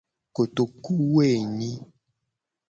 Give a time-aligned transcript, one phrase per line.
[0.35, 1.71] Kotokuwoenyi.